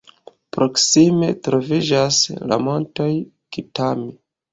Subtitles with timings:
[0.55, 2.21] Proksime troviĝas
[2.53, 3.07] la Montoj
[3.59, 4.09] Kitami.